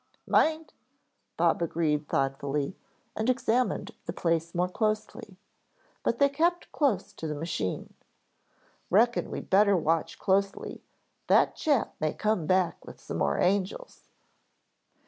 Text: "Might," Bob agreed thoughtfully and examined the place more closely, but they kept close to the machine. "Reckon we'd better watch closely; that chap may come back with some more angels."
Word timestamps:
"Might," 0.25 0.73
Bob 1.37 1.61
agreed 1.61 2.07
thoughtfully 2.09 2.75
and 3.15 3.29
examined 3.29 3.91
the 4.07 4.13
place 4.13 4.55
more 4.55 4.67
closely, 4.67 5.37
but 6.01 6.17
they 6.17 6.27
kept 6.27 6.71
close 6.71 7.13
to 7.13 7.27
the 7.27 7.35
machine. 7.35 7.93
"Reckon 8.89 9.29
we'd 9.29 9.51
better 9.51 9.77
watch 9.77 10.17
closely; 10.17 10.81
that 11.27 11.55
chap 11.55 11.93
may 11.99 12.13
come 12.15 12.47
back 12.47 12.83
with 12.83 12.99
some 12.99 13.19
more 13.19 13.37
angels." 13.37 14.07